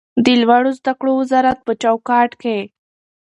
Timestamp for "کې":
2.41-2.57